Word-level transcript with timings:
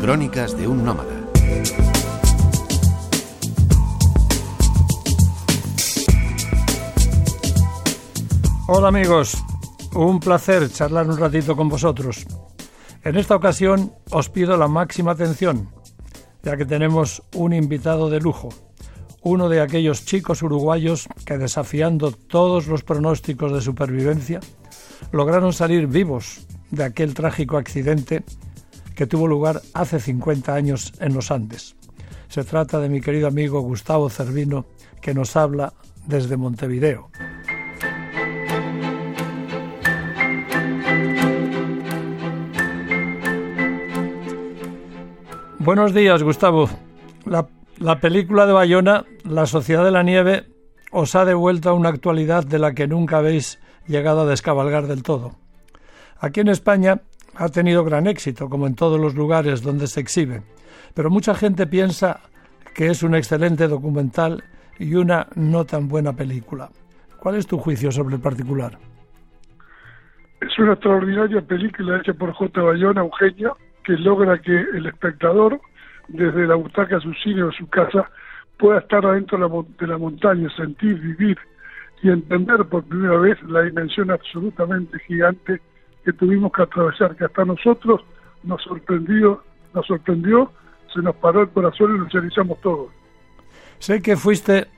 Crónicas 0.00 0.56
de 0.56 0.68
un 0.68 0.84
nómada. 0.84 1.14
Hola 8.68 8.88
amigos, 8.88 9.42
un 9.94 10.20
placer 10.20 10.70
charlar 10.70 11.08
un 11.08 11.16
ratito 11.16 11.56
con 11.56 11.68
vosotros. 11.68 12.26
En 13.04 13.16
esta 13.16 13.36
ocasión 13.36 13.92
os 14.10 14.28
pido 14.28 14.56
la 14.56 14.68
máxima 14.68 15.12
atención, 15.12 15.70
ya 16.42 16.56
que 16.56 16.66
tenemos 16.66 17.22
un 17.34 17.54
invitado 17.54 18.10
de 18.10 18.20
lujo, 18.20 18.50
uno 19.22 19.48
de 19.48 19.60
aquellos 19.60 20.04
chicos 20.04 20.42
uruguayos 20.42 21.08
que 21.24 21.38
desafiando 21.38 22.12
todos 22.12 22.66
los 22.66 22.84
pronósticos 22.84 23.52
de 23.52 23.62
supervivencia, 23.62 24.40
lograron 25.10 25.52
salir 25.52 25.86
vivos 25.86 26.46
de 26.70 26.84
aquel 26.84 27.14
trágico 27.14 27.56
accidente 27.56 28.24
que 28.96 29.06
tuvo 29.06 29.28
lugar 29.28 29.60
hace 29.74 30.00
50 30.00 30.54
años 30.54 30.94
en 30.98 31.14
los 31.14 31.30
Andes. 31.30 31.76
Se 32.28 32.42
trata 32.42 32.80
de 32.80 32.88
mi 32.88 33.00
querido 33.00 33.28
amigo 33.28 33.60
Gustavo 33.60 34.08
Cervino, 34.08 34.64
que 35.02 35.14
nos 35.14 35.36
habla 35.36 35.74
desde 36.06 36.36
Montevideo. 36.36 37.10
Buenos 45.58 45.92
días, 45.92 46.22
Gustavo. 46.22 46.70
La, 47.26 47.48
la, 47.78 48.00
película 48.00 48.46
de 48.46 48.52
Bayona, 48.52 49.04
La 49.24 49.46
Sociedad 49.46 49.84
de 49.84 49.90
la 49.90 50.04
Nieve, 50.04 50.46
os 50.90 51.14
ha 51.14 51.24
devuelto 51.24 51.68
a 51.68 51.74
una 51.74 51.90
actualidad 51.90 52.44
de 52.44 52.58
la 52.58 52.72
que 52.72 52.86
nunca 52.86 53.18
habéis 53.18 53.58
llegado 53.86 54.22
a 54.22 54.26
descabalgar 54.26 54.86
del 54.86 55.02
todo. 55.02 55.36
Aquí 56.18 56.40
en 56.40 56.48
España 56.48 57.02
ha 57.38 57.48
tenido 57.48 57.84
gran 57.84 58.06
éxito, 58.06 58.48
como 58.48 58.66
en 58.66 58.74
todos 58.74 59.00
los 59.00 59.14
lugares 59.14 59.62
donde 59.62 59.86
se 59.86 60.00
exhibe, 60.00 60.42
pero 60.94 61.10
mucha 61.10 61.34
gente 61.34 61.66
piensa 61.66 62.20
que 62.74 62.88
es 62.88 63.02
un 63.02 63.14
excelente 63.14 63.68
documental 63.68 64.44
y 64.78 64.94
una 64.94 65.26
no 65.34 65.64
tan 65.64 65.88
buena 65.88 66.12
película. 66.14 66.70
¿Cuál 67.18 67.36
es 67.36 67.46
tu 67.46 67.58
juicio 67.58 67.90
sobre 67.90 68.16
el 68.16 68.20
particular? 68.20 68.78
Es 70.40 70.58
una 70.58 70.74
extraordinaria 70.74 71.40
película 71.40 71.98
hecha 71.98 72.12
por 72.12 72.32
J. 72.32 72.60
Bayona, 72.60 73.00
Eugenio, 73.00 73.56
que 73.84 73.94
logra 73.94 74.38
que 74.38 74.52
el 74.52 74.86
espectador, 74.86 75.60
desde 76.08 76.46
la 76.46 76.54
butaca, 76.54 77.00
su 77.00 77.12
cine 77.14 77.42
o 77.42 77.52
su 77.52 77.66
casa, 77.68 78.10
pueda 78.58 78.78
estar 78.80 79.04
adentro 79.04 79.38
de 79.78 79.86
la 79.86 79.98
montaña, 79.98 80.48
sentir, 80.56 80.98
vivir 81.00 81.38
y 82.02 82.10
entender 82.10 82.64
por 82.66 82.84
primera 82.84 83.18
vez 83.18 83.42
la 83.44 83.62
dimensión 83.62 84.10
absolutamente 84.10 84.98
gigante 85.06 85.60
que 86.06 86.12
tuvimos 86.12 86.52
que 86.52 86.62
atravesar, 86.62 87.16
que 87.16 87.24
hasta 87.24 87.44
nosotros 87.44 88.00
nos 88.44 88.62
sorprendió, 88.62 89.42
nos 89.74 89.84
sorprendió, 89.88 90.52
se 90.94 91.02
nos 91.02 91.16
paró 91.16 91.42
el 91.42 91.48
corazón 91.48 91.96
y 91.96 91.98
nos 91.98 92.12
realizamos 92.12 92.60
todos. 92.60 92.92
Sé 93.80 94.00
que 94.00 94.16
fuiste 94.16 94.68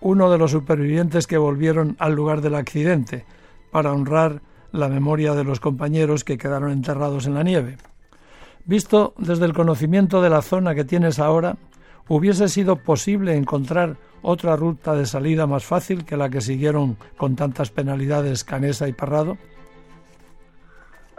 uno 0.00 0.30
de 0.30 0.38
los 0.38 0.52
supervivientes 0.52 1.26
que 1.26 1.36
volvieron 1.36 1.96
al 1.98 2.14
lugar 2.14 2.40
del 2.40 2.54
accidente 2.54 3.26
para 3.70 3.92
honrar 3.92 4.40
la 4.72 4.88
memoria 4.88 5.34
de 5.34 5.44
los 5.44 5.60
compañeros 5.60 6.24
que 6.24 6.38
quedaron 6.38 6.70
enterrados 6.72 7.26
en 7.26 7.34
la 7.34 7.42
nieve. 7.42 7.76
Visto 8.64 9.12
desde 9.18 9.44
el 9.44 9.52
conocimiento 9.52 10.22
de 10.22 10.30
la 10.30 10.40
zona 10.40 10.74
que 10.74 10.84
tienes 10.84 11.18
ahora, 11.18 11.58
¿hubiese 12.08 12.48
sido 12.48 12.76
posible 12.76 13.36
encontrar 13.36 13.98
otra 14.22 14.56
ruta 14.56 14.94
de 14.94 15.04
salida 15.04 15.46
más 15.46 15.62
fácil 15.62 16.06
que 16.06 16.16
la 16.16 16.30
que 16.30 16.40
siguieron 16.40 16.96
con 17.18 17.36
tantas 17.36 17.70
penalidades 17.70 18.44
Canesa 18.44 18.88
y 18.88 18.94
Parrado? 18.94 19.36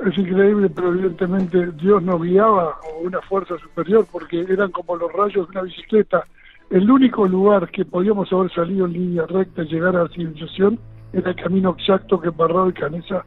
Es 0.05 0.17
increíble, 0.17 0.69
pero 0.69 0.89
evidentemente 0.89 1.71
Dios 1.73 2.01
nos 2.01 2.21
guiaba 2.21 2.79
o 2.91 3.01
una 3.01 3.21
fuerza 3.21 3.57
superior 3.59 4.05
porque 4.11 4.41
eran 4.41 4.71
como 4.71 4.95
los 4.95 5.11
rayos 5.13 5.47
de 5.47 5.51
una 5.51 5.61
bicicleta. 5.61 6.25
El 6.69 6.89
único 6.89 7.27
lugar 7.27 7.69
que 7.69 7.85
podíamos 7.85 8.31
haber 8.31 8.51
salido 8.51 8.85
en 8.85 8.93
línea 8.93 9.25
recta 9.27 9.63
y 9.63 9.67
llegar 9.67 9.95
a 9.95 10.03
la 10.03 10.09
civilización 10.09 10.79
era 11.13 11.29
el 11.29 11.35
camino 11.35 11.75
exacto 11.77 12.19
que 12.19 12.31
Parrado 12.31 12.69
y 12.69 12.73
Canesa 12.73 13.25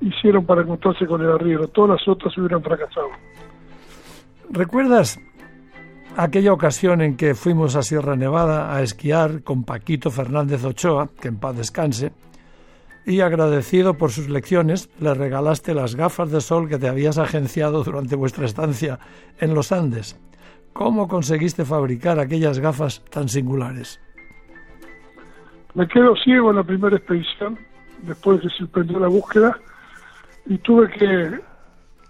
hicieron 0.00 0.44
para 0.44 0.62
encontrarse 0.62 1.06
con 1.06 1.22
el 1.22 1.30
arriero. 1.30 1.68
Todas 1.68 2.00
las 2.00 2.08
otras 2.08 2.36
hubieran 2.36 2.62
fracasado. 2.62 3.08
¿Recuerdas 4.50 5.18
aquella 6.16 6.52
ocasión 6.52 7.00
en 7.00 7.16
que 7.16 7.34
fuimos 7.34 7.76
a 7.76 7.82
Sierra 7.82 8.16
Nevada 8.16 8.74
a 8.74 8.82
esquiar 8.82 9.42
con 9.42 9.64
Paquito 9.64 10.10
Fernández 10.10 10.64
Ochoa, 10.64 11.08
que 11.20 11.28
en 11.28 11.38
paz 11.38 11.56
descanse, 11.56 12.12
y 13.06 13.20
agradecido 13.20 13.94
por 13.94 14.10
sus 14.10 14.28
lecciones, 14.28 14.88
le 14.98 15.14
regalaste 15.14 15.74
las 15.74 15.94
gafas 15.94 16.30
de 16.30 16.40
sol 16.40 16.68
que 16.68 16.78
te 16.78 16.88
habías 16.88 17.18
agenciado 17.18 17.84
durante 17.84 18.16
vuestra 18.16 18.46
estancia 18.46 18.98
en 19.38 19.54
los 19.54 19.72
Andes. 19.72 20.18
¿Cómo 20.72 21.06
conseguiste 21.06 21.64
fabricar 21.64 22.18
aquellas 22.18 22.58
gafas 22.58 23.04
tan 23.10 23.28
singulares? 23.28 24.00
Me 25.74 25.86
quedo 25.86 26.16
ciego 26.16 26.50
en 26.50 26.56
la 26.56 26.64
primera 26.64 26.96
expedición, 26.96 27.58
después 28.02 28.38
de 28.38 28.44
que 28.44 28.48
se 28.50 28.56
suspendió 28.58 28.98
la 28.98 29.08
búsqueda, 29.08 29.58
y 30.46 30.58
tuve 30.58 30.88
que 30.90 31.40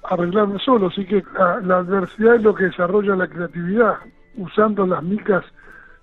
arreglarme 0.04 0.58
solo, 0.60 0.88
así 0.88 1.04
que 1.06 1.22
la 1.36 1.78
adversidad 1.78 2.36
es 2.36 2.42
lo 2.42 2.54
que 2.54 2.64
desarrolla 2.64 3.16
la 3.16 3.26
creatividad, 3.26 3.94
usando 4.36 4.86
las 4.86 5.02
micas 5.02 5.44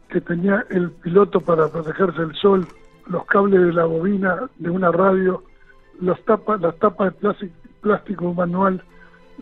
que 0.09 0.22
tenía 0.22 0.66
el 0.69 0.91
piloto 0.91 1.40
para 1.40 1.69
protegerse 1.69 2.19
del 2.19 2.35
sol 2.35 2.68
los 3.12 3.26
cables 3.26 3.62
de 3.62 3.74
la 3.74 3.86
bobina 3.86 4.50
de 4.58 4.70
una 4.70 4.92
radio, 4.92 5.44
los 6.00 6.24
tapas, 6.26 6.62
las 6.62 6.76
tapas 6.78 7.14
de 7.20 7.52
plástico, 7.82 8.34
manual 8.34 8.82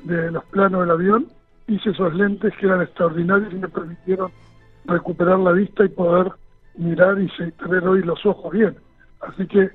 de 0.03 0.31
los 0.31 0.43
planos 0.45 0.81
del 0.81 0.91
avión, 0.91 1.27
hice 1.67 1.91
esos 1.91 2.13
lentes 2.15 2.53
que 2.59 2.65
eran 2.65 2.81
extraordinarios 2.81 3.53
y 3.53 3.57
me 3.57 3.67
permitieron 3.67 4.31
recuperar 4.85 5.39
la 5.39 5.51
vista 5.51 5.85
y 5.85 5.89
poder 5.89 6.31
mirar 6.77 7.17
y 7.21 7.29
tener 7.51 7.87
hoy 7.87 8.01
los 8.01 8.25
ojos 8.25 8.51
bien. 8.51 8.75
Así 9.21 9.45
que 9.47 9.69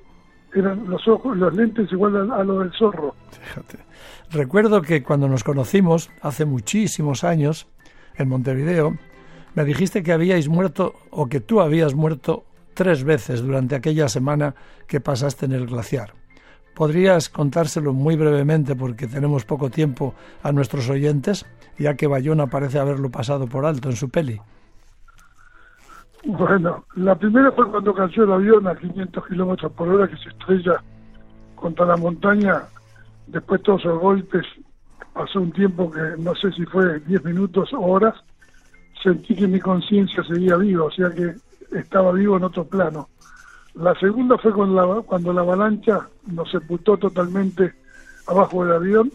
eran 0.54 0.88
los 0.88 1.06
ojos, 1.06 1.37
los 1.37 1.54
lentes 1.54 1.91
igual 1.93 2.31
a, 2.31 2.37
a 2.37 2.44
lo 2.44 2.60
del 2.60 2.72
zorro. 2.72 3.15
Fíjate. 3.31 3.78
Recuerdo 4.31 4.83
que 4.83 5.03
cuando 5.03 5.28
nos 5.28 5.44
conocimos 5.44 6.10
hace 6.22 6.44
muchísimos 6.44 7.22
años 7.22 7.69
en 8.16 8.28
Montevideo, 8.28 8.97
me 9.54 9.65
dijiste 9.65 10.03
que 10.03 10.12
habíais 10.12 10.49
muerto 10.49 10.94
o 11.10 11.28
que 11.28 11.41
tú 11.41 11.60
habías 11.60 11.94
muerto 11.94 12.44
tres 12.74 13.04
veces 13.04 13.42
durante 13.42 13.74
aquella 13.74 14.08
semana 14.08 14.54
que 14.86 15.00
pasaste 15.00 15.46
en 15.46 15.52
el 15.52 15.66
glaciar. 15.66 16.12
¿Podrías 16.74 17.28
contárselo 17.28 17.92
muy 17.92 18.16
brevemente 18.16 18.74
porque 18.74 19.06
tenemos 19.06 19.44
poco 19.44 19.70
tiempo 19.70 20.14
a 20.42 20.50
nuestros 20.50 20.90
oyentes, 20.90 21.46
ya 21.78 21.94
que 21.94 22.08
Bayona 22.08 22.48
parece 22.48 22.80
haberlo 22.80 23.10
pasado 23.10 23.46
por 23.46 23.64
alto 23.64 23.88
en 23.88 23.96
su 23.96 24.08
peli? 24.10 24.40
Bueno, 26.26 26.84
la 26.96 27.14
primera 27.14 27.52
fue 27.52 27.70
cuando 27.70 27.94
cayó 27.94 28.24
el 28.24 28.32
avión 28.32 28.66
a 28.66 28.74
500 28.74 29.26
kilómetros 29.26 29.72
por 29.72 29.88
hora 29.88 30.08
que 30.08 30.16
se 30.16 30.30
estrella 30.30 30.82
contra 31.54 31.86
la 31.86 31.96
montaña. 31.96 32.62
Después 33.26 33.62
todos 33.62 33.82
esos 33.82 34.00
golpes, 34.00 34.44
pasó 35.12 35.41
un 35.41 35.52
tiempo 35.52 35.91
que 35.91 36.00
no 36.18 36.34
sé 36.34 36.50
si 36.52 36.64
fue 36.66 36.98
10 37.00 37.24
minutos 37.24 37.72
o 37.72 37.80
horas, 37.80 38.14
sentí 39.02 39.36
que 39.36 39.46
mi 39.46 39.60
conciencia 39.60 40.24
seguía 40.24 40.56
viva, 40.56 40.84
o 40.84 40.91
sea 40.91 41.10
que 41.10 41.34
estaba 41.78 42.12
vivo 42.12 42.36
en 42.36 42.44
otro 42.44 42.64
plano. 42.64 43.08
La 43.74 43.94
segunda 43.98 44.38
fue 44.38 44.52
cuando 44.52 44.74
la, 44.74 45.02
cuando 45.02 45.32
la 45.32 45.40
avalancha 45.40 46.08
nos 46.26 46.50
sepultó 46.50 46.96
totalmente 46.96 47.74
abajo 48.26 48.64
del 48.64 48.74
avión. 48.74 49.12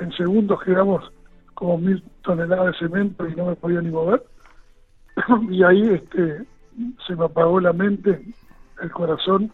En 0.00 0.12
segundos 0.12 0.62
quedamos 0.62 1.10
como 1.54 1.78
mil 1.78 2.02
toneladas 2.22 2.72
de 2.72 2.86
cemento 2.86 3.26
y 3.26 3.34
no 3.34 3.46
me 3.46 3.56
podía 3.56 3.80
ni 3.80 3.90
mover. 3.90 4.22
y 5.50 5.62
ahí 5.62 5.88
este, 5.88 6.44
se 7.06 7.16
me 7.16 7.24
apagó 7.24 7.60
la 7.60 7.72
mente, 7.72 8.22
el 8.82 8.90
corazón, 8.90 9.52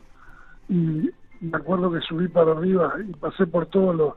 y 0.68 1.10
me 1.40 1.56
acuerdo 1.56 1.92
que 1.92 2.00
subí 2.00 2.28
para 2.28 2.52
arriba 2.52 2.94
y 3.06 3.12
pasé 3.14 3.46
por 3.46 3.66
todos 3.66 4.16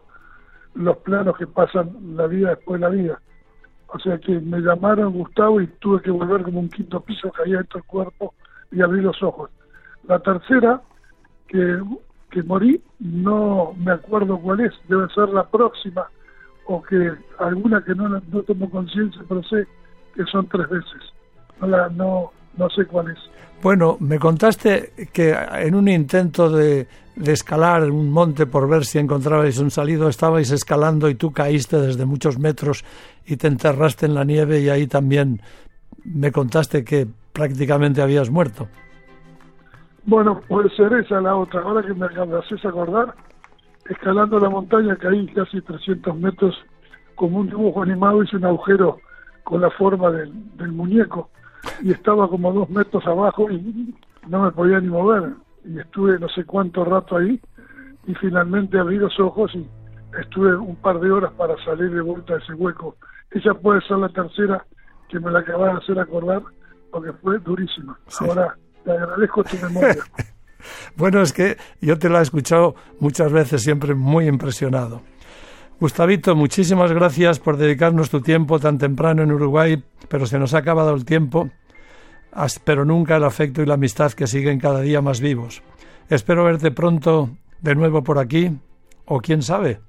los 0.74 0.98
planos 0.98 1.38
que 1.38 1.48
pasan 1.48 2.16
la 2.16 2.28
vida 2.28 2.50
después 2.50 2.80
de 2.80 2.88
la 2.88 2.94
vida. 2.94 3.22
O 3.88 4.00
sea 4.00 4.18
que 4.18 4.40
me 4.40 4.60
llamaron 4.60 5.14
Gustavo 5.14 5.62
y 5.62 5.68
tuve 5.80 6.02
que 6.02 6.12
volver 6.12 6.44
como 6.44 6.60
un 6.60 6.70
quinto 6.70 7.00
piso, 7.02 7.32
caía 7.32 7.58
dentro 7.58 7.80
del 7.80 7.88
cuerpo 7.88 8.34
y 8.72 8.82
abrí 8.82 9.02
los 9.02 9.22
ojos. 9.22 9.50
La 10.08 10.20
tercera, 10.20 10.82
que, 11.48 11.82
que 12.32 12.44
morí, 12.44 12.82
no 13.00 13.74
me 13.78 13.92
acuerdo 13.92 14.40
cuál 14.40 14.62
es, 14.62 14.74
debe 14.88 15.08
ser 15.10 15.30
la 15.30 15.48
próxima, 15.48 16.08
o 16.66 16.82
que 16.82 17.12
alguna 17.40 17.84
que 17.84 17.94
no, 17.94 18.10
no 18.10 18.44
tomo 18.44 18.70
conciencia, 18.70 19.22
pero 19.28 19.44
sé 19.44 19.68
que 20.16 20.24
son 20.26 20.48
tres 20.48 20.70
veces. 20.70 21.14
No, 21.60 21.68
la, 21.68 21.90
no, 21.90 22.32
no 22.58 22.70
sé 22.70 22.86
cuál 22.86 23.12
es. 23.12 23.20
Bueno, 23.62 23.98
me 24.00 24.20
contaste 24.20 24.92
que 25.14 25.32
en 25.32 25.74
un 25.74 25.88
intento 25.88 26.50
de, 26.50 26.86
de, 27.16 27.32
escalar 27.32 27.90
un 27.90 28.12
monte 28.12 28.46
por 28.46 28.68
ver 28.68 28.84
si 28.84 29.00
encontrabais 29.00 29.58
un 29.60 29.72
salido, 29.72 30.10
estabais 30.10 30.52
escalando 30.52 31.08
y 31.10 31.16
tú 31.16 31.32
caíste 31.32 31.80
desde 31.80 32.06
muchos 32.06 32.38
metros 32.38 32.84
y 33.26 33.38
te 33.38 33.48
enterraste 33.48 34.06
en 34.06 34.16
la 34.16 34.26
nieve 34.26 34.60
y 34.60 34.70
ahí 34.70 34.86
también 34.88 35.40
me 36.04 36.34
contaste 36.34 36.84
que 36.84 37.08
prácticamente 37.32 38.02
habías 38.02 38.30
muerto. 38.30 38.68
Bueno, 40.06 40.42
puede 40.48 40.70
ser 40.72 40.92
esa 40.94 41.22
la 41.22 41.36
otra. 41.36 41.62
Ahora 41.62 41.82
que 41.88 41.94
me 41.94 42.06
haces 42.06 42.66
acordar, 42.66 43.16
escalando 43.90 44.40
la 44.40 44.50
montaña 44.50 44.98
caí 44.98 45.26
casi 45.28 45.62
300 45.62 46.18
metros 46.18 46.56
como 47.16 47.40
un 47.40 47.48
dibujo 47.48 47.82
animado, 47.82 48.24
hice 48.24 48.36
un 48.36 48.46
agujero 48.46 48.98
con 49.46 49.62
la 49.62 49.70
forma 49.70 50.12
del, 50.12 50.34
del 50.58 50.72
muñeco 50.74 51.30
y 51.82 51.92
estaba 51.92 52.28
como 52.28 52.52
dos 52.52 52.70
metros 52.70 53.06
abajo 53.06 53.50
y 53.50 53.96
no 54.28 54.44
me 54.44 54.52
podía 54.52 54.80
ni 54.80 54.88
mover. 54.88 55.34
Y 55.66 55.80
estuve 55.80 56.20
no 56.20 56.28
sé 56.30 56.44
cuánto 56.46 56.84
rato 56.84 57.18
ahí 57.18 57.40
y 58.06 58.14
finalmente 58.16 58.78
abrí 58.78 58.98
los 58.98 59.18
ojos 59.20 59.52
y 59.56 59.68
estuve 60.20 60.56
un 60.56 60.76
par 60.76 61.00
de 61.00 61.12
horas 61.12 61.32
para 61.34 61.56
salir 61.64 61.92
de 61.92 62.02
vuelta 62.02 62.34
de 62.34 62.40
ese 62.40 62.54
hueco. 62.54 62.96
Esa 63.32 63.54
puede 63.54 63.82
ser 63.82 63.98
la 63.98 64.10
tercera 64.10 64.66
que 65.10 65.20
me 65.20 65.32
la 65.32 65.40
acabas 65.40 65.74
de 65.74 65.78
hacer 65.80 66.00
acordar 66.00 66.42
porque 66.92 67.14
fue 67.14 67.40
durísima. 67.40 67.98
Ahora 68.20 68.56
te 68.84 68.92
agradezco 68.92 69.44
tu 69.44 69.58
memoria. 69.58 70.04
bueno, 70.96 71.22
es 71.22 71.34
que 71.34 71.58
yo 71.82 71.98
te 71.98 72.10
la 72.10 72.20
he 72.20 72.24
escuchado 72.24 72.76
muchas 73.00 73.32
veces, 73.32 73.62
siempre 73.62 73.96
muy 73.96 74.28
impresionado. 74.28 75.02
Gustavito, 75.84 76.34
muchísimas 76.34 76.94
gracias 76.94 77.40
por 77.40 77.58
dedicarnos 77.58 78.10
tu 78.10 78.22
tiempo 78.22 78.58
tan 78.58 78.78
temprano 78.78 79.22
en 79.22 79.34
Uruguay, 79.34 79.84
pero 80.08 80.26
se 80.26 80.40
nos 80.40 80.54
ha 80.54 80.60
acabado 80.60 80.96
el 80.96 81.04
tiempo, 81.04 81.50
pero 82.64 82.86
nunca 82.86 83.18
el 83.18 83.26
afecto 83.26 83.62
y 83.62 83.66
la 83.66 83.74
amistad 83.74 84.14
que 84.14 84.26
siguen 84.26 84.62
cada 84.62 84.80
día 84.80 85.02
más 85.02 85.20
vivos. 85.20 85.62
Espero 86.08 86.46
verte 86.46 86.72
pronto 86.72 87.32
de 87.60 87.76
nuevo 87.76 88.02
por 88.02 88.18
aquí, 88.18 88.50
o 89.04 89.20
quién 89.20 89.42
sabe, 89.42 89.82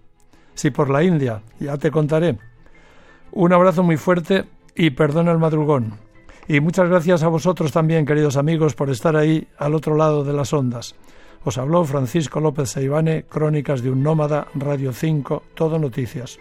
si 0.55 0.73
por 0.73 0.91
la 0.91 1.05
India, 1.05 1.43
ya 1.61 1.79
te 1.79 1.93
contaré. 1.93 2.38
Un 3.31 3.52
abrazo 3.52 3.85
muy 3.85 3.97
fuerte 3.97 4.47
y 4.75 4.90
perdona 4.90 5.31
el 5.31 5.38
madrugón. 5.38 5.94
Y 6.49 6.58
muchas 6.58 6.88
gracias 6.88 7.23
a 7.23 7.29
vosotros 7.29 7.70
también, 7.70 8.05
queridos 8.05 8.37
amigos, 8.37 8.75
por 8.75 8.90
estar 8.90 9.14
ahí 9.14 9.47
al 9.58 9.76
otro 9.76 9.97
lado 9.97 10.25
de 10.25 10.32
las 10.32 10.52
ondas. 10.52 10.97
Os 11.44 11.58
habló 11.58 11.85
Francisco 11.85 12.41
López 12.41 12.70
Seivane, 12.70 13.25
Crónicas 13.29 13.82
de 13.82 13.91
un 13.91 14.02
Nómada, 14.02 14.49
Radio 14.55 14.93
5, 14.93 15.43
Todo 15.55 15.79
Noticias. 15.79 16.41